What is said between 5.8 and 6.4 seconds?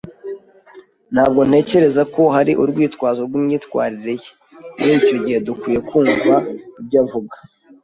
kumva